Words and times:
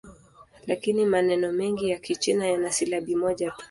Lakini 0.67 1.05
maneno 1.05 1.51
mengi 1.51 1.89
ya 1.89 1.99
Kichina 1.99 2.47
yana 2.47 2.71
silabi 2.71 3.15
moja 3.15 3.49
tu. 3.51 3.55